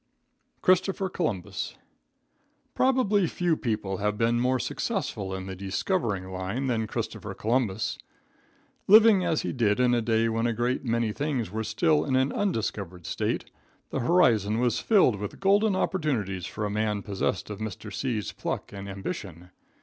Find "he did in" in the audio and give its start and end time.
9.43-9.93